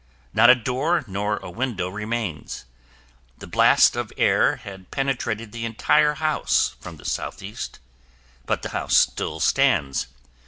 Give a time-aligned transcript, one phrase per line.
[0.33, 2.65] Not a door nor a window remains.
[3.37, 7.77] The blast of air had penetrated the entire house from the southeast,
[8.47, 10.07] but the house still stands.